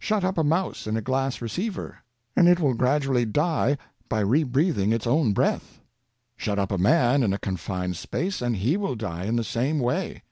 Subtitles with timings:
[0.00, 1.98] Shut up a mouse in a glass receiver,
[2.34, 3.78] and it will grad ually die
[4.08, 5.80] by re breathing its own breath.
[6.36, 9.78] Shut up a man in a confined space, and he will die in the same
[9.78, 10.24] way.